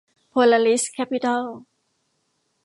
[0.29, 1.43] โพลาริส แคปปิตัล